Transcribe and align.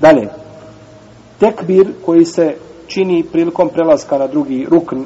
Dalje, 0.00 0.28
tekbir 1.38 1.92
koji 2.06 2.24
se 2.24 2.54
čini 2.86 3.24
prilikom 3.32 3.68
prelaska 3.68 4.18
na 4.18 4.26
drugi 4.26 4.66
rukn, 4.70 5.02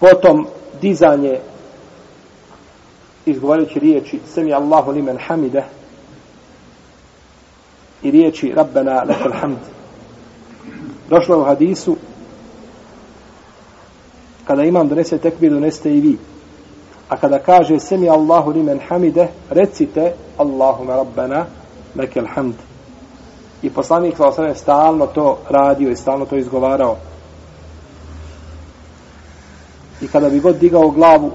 potom 0.00 0.46
dizanje 0.80 1.40
izgovarajući 3.26 3.78
riječi 3.78 4.20
Semi 4.26 4.52
Allahu 4.52 4.90
limen 4.90 5.18
hamide 5.26 5.64
i 8.02 8.10
riječi 8.10 8.52
Rabbena 8.56 9.02
lekel 9.02 9.32
hamd. 9.32 9.58
Došlo 11.08 11.40
u 11.40 11.44
hadisu 11.44 11.96
kada 14.46 14.62
imam 14.62 14.88
donese 14.88 15.18
tekbir, 15.18 15.52
doneste 15.52 15.94
i 15.94 16.00
vi. 16.00 16.18
A 17.08 17.16
kada 17.16 17.38
kaže 17.38 17.80
Semi 17.80 18.08
Allahu 18.08 18.50
limen 18.50 18.80
hamide, 18.88 19.28
recite 19.50 20.12
Allahume 20.38 20.96
Rabbena 20.96 21.46
lekal 21.94 22.26
hamd. 22.34 22.54
I 23.62 23.70
poslanik 23.70 24.16
sa 24.16 24.28
osrame 24.28 24.54
stalno 24.54 25.06
to 25.06 25.38
radio 25.50 25.90
i 25.90 25.96
stalno 25.96 26.26
to 26.26 26.36
izgovarao. 26.36 26.96
I 30.00 30.08
kada 30.08 30.28
bi 30.30 30.40
god 30.40 30.56
digao 30.56 30.90
glavu 30.90 31.32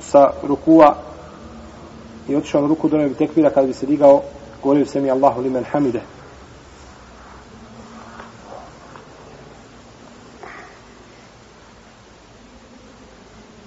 sa 0.00 0.30
rukua 0.42 0.96
i 2.28 2.36
otišao 2.36 2.60
na 2.60 2.68
ruku 2.68 2.88
do 2.88 2.98
nebi 2.98 3.14
tekbira, 3.14 3.50
kada 3.50 3.66
bi 3.66 3.72
se 3.72 3.86
digao, 3.86 4.22
govorio 4.62 4.86
se 4.86 5.00
mi 5.00 5.10
Allahu 5.10 5.40
limen 5.40 5.64
hamide. 5.64 6.00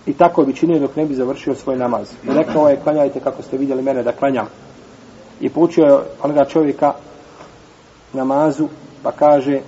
I 0.05 0.13
tako 0.13 0.43
bi 0.43 0.55
činio 0.55 0.79
dok 0.79 0.95
ne 0.95 1.05
bi 1.05 1.15
završio 1.15 1.55
svoj 1.55 1.77
namaz. 1.77 2.11
I 2.23 2.33
rekao 2.33 2.69
je, 2.69 2.79
klanjajte 2.83 3.19
kako 3.19 3.41
ste 3.43 3.57
vidjeli 3.57 3.81
mene 3.81 4.03
da 4.03 4.11
klanjam. 4.11 4.47
I 5.43 5.49
poučio 5.49 5.85
je 5.85 5.99
onoga 6.21 6.45
čovjeka 6.45 6.93
namazu, 8.13 8.67
pa 9.03 9.11
kaže, 9.11 9.59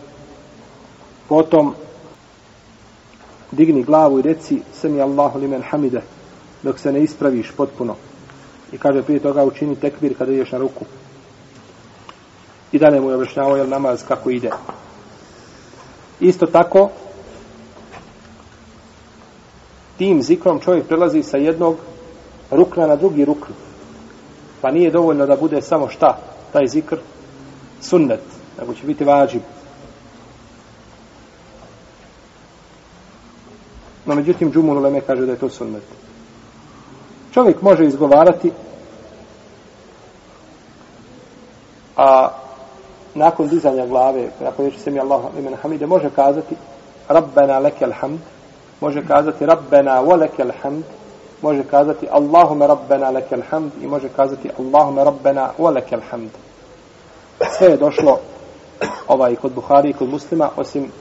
potom 1.27 1.73
digni 3.51 3.84
glavu 3.84 4.20
i 4.20 4.21
reci, 4.21 4.62
sami 4.73 5.01
Allahu 5.01 5.40
limen 5.40 5.62
hamide, 5.62 6.01
dok 6.63 6.79
se 6.79 6.91
ne 6.91 7.04
ispraviš 7.04 7.51
potpuno. 7.51 7.95
I 8.71 8.77
kaže, 8.77 9.04
prije 9.04 9.20
toga 9.20 9.43
učini 9.43 9.76
tekbir 9.76 10.17
kada 10.17 10.32
ideš 10.32 10.51
na 10.51 10.57
ruku. 10.57 10.85
I 12.71 12.79
dalje 12.79 13.01
mu 13.01 13.10
je 13.10 13.15
objašnjavao 13.15 13.57
jel 13.57 13.70
namaz 13.70 14.04
kako 14.07 14.29
ide. 14.29 14.51
Isto 16.20 16.45
tako, 16.45 16.89
tim 19.98 20.21
zikrom 20.21 20.60
čovjek 20.60 20.87
prelazi 20.87 21.23
sa 21.23 21.37
jednog 21.37 21.77
rukna 22.51 22.87
na 22.87 22.95
drugi 22.95 23.26
rukn. 23.26 23.65
Pa 24.66 24.71
nije 24.71 24.91
dovoljno 24.91 25.26
da 25.26 25.35
bude 25.35 25.62
samo 25.62 25.90
šta, 25.90 26.18
taj 26.54 26.68
zikr, 26.68 26.98
sunnet, 27.82 28.21
nego 28.60 28.74
će 28.74 28.85
biti 28.85 29.04
vađib. 29.04 29.41
No, 34.05 34.16
međutim, 34.16 34.52
Džumul 34.52 34.77
uleme 34.77 35.02
kaže 35.02 35.26
da 35.26 35.32
je 35.32 35.38
to 35.38 35.49
sunnet. 35.49 35.84
Čovjek 37.34 37.62
može 37.62 37.85
izgovarati 37.85 38.52
a 41.98 42.29
nakon 43.16 43.48
dizanja 43.48 43.85
glave, 43.85 44.29
nakon 44.41 44.66
reći 44.66 44.79
se 44.79 44.91
mi 44.91 45.00
Allah 45.00 45.22
imen 45.40 45.55
hamide, 45.55 45.85
može 45.85 46.10
kazati 46.10 46.55
Rabbena 47.07 47.60
lekel 47.60 47.91
hamd, 47.91 48.20
može 48.82 49.05
kazati 49.07 49.46
Rabbena 49.46 50.02
wa 50.02 50.20
lekel 50.20 50.52
hamd, 50.62 50.84
može 51.41 51.64
kazati 51.64 52.08
Allahume 52.12 52.68
Rabbena 52.68 53.10
lekel 53.10 53.41
hamd 53.50 53.72
i 53.82 53.88
može 53.88 54.10
kazati 54.10 54.50
Allahume 54.60 55.04
Rabbena 55.04 55.52
wa 55.58 55.74
lekel 55.74 56.00
hamd. 56.10 56.30
Sve 57.58 57.68
je 57.68 57.78
došlo 57.78 58.20
ovaj 59.08 59.36
kod 59.36 59.54
Buhari 59.54 59.90
i 59.90 59.94
kod 59.94 60.10
muslima, 60.10 60.50
osim 60.58 60.91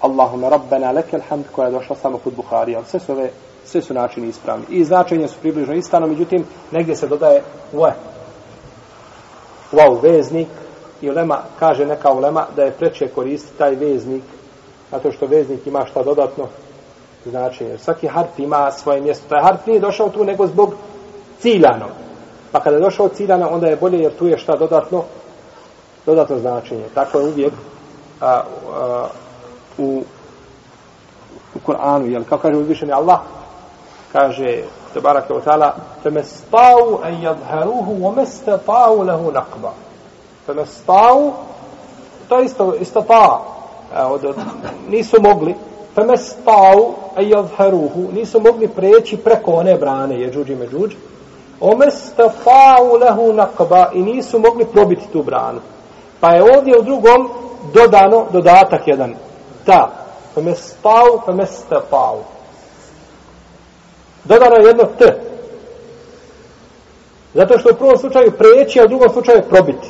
Allahume 0.00 0.50
Rabbena 0.50 0.90
lekel 0.90 1.20
hamd 1.28 1.44
koja 1.52 1.66
je 1.66 1.72
došla 1.72 1.96
samo 1.96 2.18
kod 2.18 2.34
Buhari, 2.34 2.76
ali 2.76 2.84
sve 2.84 3.00
su 3.00 3.12
ove 3.12 3.30
sve 3.68 3.82
su 3.82 3.94
načini 3.94 4.28
ispravni. 4.28 4.64
I 4.68 4.84
značenje 4.84 5.28
su 5.28 5.38
približno 5.40 5.74
istano, 5.74 6.06
međutim, 6.06 6.44
negdje 6.70 6.96
se 6.96 7.06
dodaje 7.06 7.42
ue. 7.72 7.92
Wow, 9.72 10.02
veznik. 10.02 10.48
I 11.00 11.10
ulema, 11.10 11.42
kaže 11.58 11.86
neka 11.86 12.12
ulema, 12.12 12.46
da 12.56 12.62
je 12.62 12.70
preče 12.70 13.08
koristiti 13.08 13.58
taj 13.58 13.74
veznik, 13.74 14.22
zato 14.90 15.12
što 15.12 15.26
veznik 15.26 15.66
ima 15.66 15.86
šta 15.86 16.02
dodatno 16.02 16.46
značenje. 17.25 17.77
Svaki 17.77 18.07
harf 18.07 18.39
ima 18.39 18.71
svoje 18.71 19.01
mjesto. 19.01 19.29
Taj 19.29 19.41
harf 19.41 19.65
nije 19.65 19.79
došao 19.79 20.09
tu 20.09 20.23
nego 20.23 20.47
zbog 20.47 20.73
ciljano. 21.39 21.85
Pa 22.51 22.59
kada 22.59 22.75
je 22.75 22.81
došao 22.81 23.09
ciljano, 23.09 23.49
onda 23.51 23.67
je 23.67 23.75
bolje 23.75 23.99
jer 23.99 24.15
tu 24.17 24.27
je 24.27 24.37
šta 24.37 24.55
dodatno 24.55 25.03
dodatno 26.05 26.39
značenje. 26.39 26.83
Tako 26.93 27.19
je 27.19 27.25
uvijek 27.25 27.53
a, 28.21 28.41
a, 28.73 29.07
u 29.77 30.03
u 31.55 31.59
Kur'anu, 31.65 32.05
jel, 32.05 32.23
kako 32.23 32.41
kaže 32.41 32.57
uzvišeni 32.57 32.91
Allah, 32.91 33.19
kaže 34.11 34.63
Tebarake 34.93 35.33
wa 35.33 35.41
ta'ala 35.41 35.69
فَمَسْتَاوُ 36.03 37.01
أَنْ 37.03 37.13
يَظْهَرُوهُ 37.21 37.87
وَمَسْتَطَاوُ 38.01 39.03
لَهُ 39.03 39.21
نَقْبَ 39.31 39.63
فَمَسْتَاوُ 40.47 41.31
to 42.29 42.39
je 42.39 42.45
isto, 42.45 42.75
isto 42.75 43.01
ta 43.01 43.41
od, 44.09 44.25
od, 44.25 44.35
nisu 44.89 45.21
mogli 45.21 45.55
فَمَسْتَاوُ 45.95 46.93
a 47.18 47.22
i 47.22 47.32
nisu 48.12 48.40
mogli 48.40 48.68
preći 48.68 49.16
preko 49.16 49.50
one 49.50 49.76
brane, 49.76 50.20
je 50.20 50.30
džuđi 50.30 50.54
me 50.54 50.66
džuđ, 50.66 50.94
omestafau 51.60 52.96
lehu 53.00 53.32
naqba 53.32 53.86
i 53.92 54.02
nisu 54.02 54.38
mogli 54.38 54.64
probiti 54.64 55.08
tu 55.12 55.22
branu. 55.22 55.60
Pa 56.20 56.34
je 56.34 56.56
ovdje 56.56 56.78
u 56.78 56.82
drugom 56.82 57.30
dodano, 57.74 58.26
dodatak 58.32 58.88
jedan, 58.88 59.14
ta, 59.64 59.90
omestau, 60.36 61.20
omestafau. 61.26 62.18
Dodano 64.24 64.56
je 64.56 64.66
jedno 64.66 64.84
t. 64.98 65.20
Zato 67.34 67.58
što 67.58 67.70
u 67.70 67.76
prvom 67.76 67.98
slučaju 67.98 68.32
preći, 68.32 68.80
a 68.80 68.84
u 68.84 68.88
drugom 68.88 69.10
slučaju 69.10 69.42
probiti. 69.48 69.88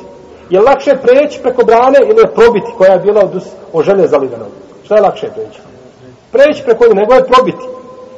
Je 0.49 0.61
lakše 0.61 0.97
preći 1.01 1.41
preko 1.41 1.65
brane 1.65 1.99
ili 2.01 2.21
je 2.21 2.33
probiti 2.35 2.73
koja 2.77 2.93
je 2.93 2.99
bila 2.99 3.21
od 3.21 3.43
ožene 3.73 4.07
zalivenog? 4.07 4.47
Šta 4.85 4.95
je 4.95 5.01
lakše 5.01 5.29
preći? 5.35 5.68
Preći 6.31 6.63
preko 6.63 6.85
nje, 6.87 6.93
nego 6.93 7.13
je 7.13 7.27
probiti. 7.27 7.65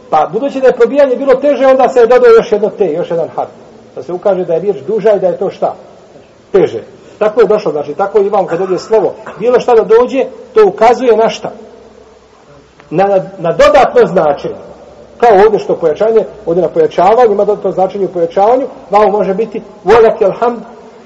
Pa 0.10 0.30
budući 0.34 0.62
da 0.62 0.68
je 0.68 0.76
probijanje 0.76 1.16
bilo 1.16 1.36
teže, 1.36 1.66
onda 1.66 1.90
se 1.90 2.00
je 2.00 2.08
dodao 2.08 2.32
još 2.32 2.52
jedno 2.52 2.70
te, 2.70 2.86
još 2.86 3.12
jedan 3.12 3.30
harf. 3.36 3.50
Da 3.96 4.04
se 4.04 4.14
ukaže 4.14 4.46
da 4.46 4.54
je 4.54 4.60
riječ 4.60 4.78
duža 4.88 5.12
i 5.12 5.20
da 5.20 5.28
je 5.28 5.38
to 5.38 5.50
šta? 5.50 5.76
Teže. 6.52 6.84
Tako 7.20 7.42
je 7.42 7.48
došlo, 7.48 7.72
znači 7.72 7.94
tako 7.94 8.20
i 8.20 8.30
vam 8.30 8.46
kad 8.46 8.60
dođe 8.60 8.78
slovo. 8.78 9.14
Bilo 9.40 9.60
šta 9.60 9.74
da 9.76 9.84
dođe, 9.84 10.26
to 10.54 10.68
ukazuje 10.68 11.18
na 11.18 11.30
šta? 11.30 11.52
Na, 12.90 13.04
na, 13.04 13.16
na 13.38 13.52
dodatno 13.52 14.08
značenje 14.08 14.72
kao 15.22 15.44
ovdje 15.46 15.60
što 15.60 15.76
pojačanje, 15.76 16.26
ovdje 16.46 16.62
na 16.62 16.70
pojačavanju, 16.70 17.32
ima 17.32 17.46
dodatno 17.46 17.72
značenje 17.72 18.06
u 18.06 18.14
pojačavanju, 18.14 18.66
vamo 18.90 19.18
može 19.18 19.34
biti 19.34 19.62
volek 19.84 20.22
jelhamd, 20.22 20.60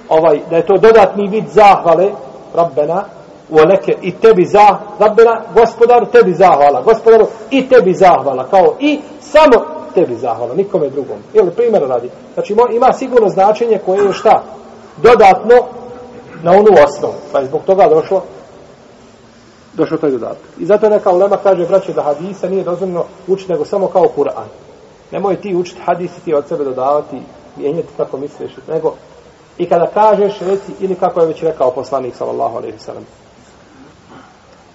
ovaj, 0.10 0.40
da 0.50 0.56
je 0.56 0.66
to 0.66 0.78
dodatni 0.78 1.28
vid 1.28 1.46
zahvale, 1.48 2.10
rabbena, 2.56 3.04
voleke 3.50 3.96
i 4.02 4.12
tebi 4.12 4.46
za, 4.46 4.78
rabbena, 5.00 5.42
gospodaru, 5.56 6.06
tebi 6.06 6.34
zahvala, 6.34 6.82
gospodaru, 6.82 7.28
i 7.52 7.70
tebi 7.70 7.94
zahvala, 7.94 8.48
kao 8.48 8.76
i 8.80 9.00
samo 9.22 9.66
tebi 9.94 10.16
zahvala, 10.16 10.56
nikome 10.56 10.90
drugom. 10.90 11.18
Ili 11.34 11.52
primjer 11.52 11.84
radi. 11.88 12.10
Znači, 12.34 12.56
ima 12.72 12.94
sigurno 12.94 13.30
značenje 13.30 13.80
koje 13.86 14.06
je 14.06 14.14
šta? 14.14 14.44
Dodatno 14.98 15.56
na 16.44 16.52
onu 16.52 16.70
osnovu. 16.88 17.14
Pa 17.32 17.40
je 17.40 17.46
zbog 17.46 17.62
toga 17.66 17.88
došlo 17.88 18.22
došao 19.78 19.98
taj 19.98 20.12
dodatak. 20.12 20.44
I 20.60 20.66
zato 20.66 20.90
neka 20.90 21.12
ulema 21.12 21.38
kaže, 21.38 21.68
braće, 21.68 21.94
da 21.94 22.02
hadisa 22.02 22.50
nije 22.50 22.64
dozvoljeno 22.64 23.04
učiti 23.28 23.52
nego 23.52 23.66
samo 23.66 23.88
kao 23.88 24.08
Kur'an. 24.18 24.48
Nemoj 25.12 25.42
ti 25.42 25.56
učiti 25.56 25.82
hadisi 25.86 26.14
i 26.18 26.26
ti 26.26 26.34
od 26.34 26.48
sebe 26.48 26.64
dodavati, 26.64 27.22
mijenjati 27.58 27.88
kako 27.98 28.18
misliš, 28.18 28.52
nego 28.68 28.94
i 29.58 29.70
kada 29.70 29.88
kažeš, 29.88 30.40
reci, 30.40 30.72
ili 30.80 30.96
kako 30.96 31.22
je 31.22 31.28
već 31.28 31.44
rekao 31.44 31.72
poslanik, 31.72 32.16
sallallahu 32.16 32.58
alaihi 32.58 32.80
sallam. 32.80 33.06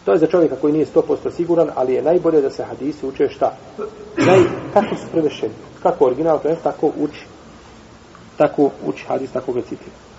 To 0.04 0.12
je 0.12 0.18
za 0.18 0.26
čovjeka 0.26 0.56
koji 0.56 0.72
nije 0.72 0.86
100% 0.86 1.30
siguran, 1.30 1.70
ali 1.74 1.94
je 1.94 2.02
najbolje 2.02 2.40
da 2.40 2.50
se 2.50 2.64
hadisi 2.64 3.06
uče 3.06 3.28
šta? 3.28 3.56
Naj, 4.16 4.40
kako 4.72 4.94
su 4.94 5.06
prevešeni? 5.12 5.54
Kako 5.82 6.04
original, 6.04 6.40
tako 6.62 6.92
uči. 6.98 7.26
Tako 8.36 8.70
uči 8.86 9.04
hadis, 9.08 9.32
tako 9.32 9.52
ga 9.52 9.60
citira. 9.60 10.09